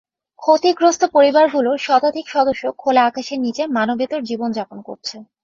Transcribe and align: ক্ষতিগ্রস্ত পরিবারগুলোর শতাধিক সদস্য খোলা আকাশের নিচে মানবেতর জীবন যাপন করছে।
ক্ষতিগ্রস্ত 0.39 1.01
পরিবারগুলোর 1.15 1.77
শতাধিক 1.79 2.25
সদস্য 2.29 2.63
খোলা 2.79 3.01
আকাশের 3.05 3.39
নিচে 3.45 3.63
মানবেতর 3.77 4.21
জীবন 4.29 4.49
যাপন 4.57 4.77
করছে। 4.87 5.15